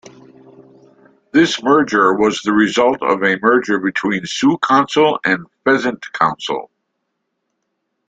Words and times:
This 1.31 1.61
merger 1.61 2.15
was 2.15 2.41
the 2.41 2.53
result 2.53 3.03
of 3.03 3.21
a 3.23 3.37
merger 3.39 3.77
between 3.77 4.25
Sioux 4.25 4.57
Council 4.57 5.19
and 5.23 5.45
Pheasant 5.63 6.11
Council. 6.13 6.71